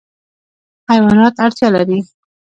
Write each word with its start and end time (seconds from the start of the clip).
حیوانات 0.89 1.35
اړتیا 1.45 1.67
لري. 1.75 1.99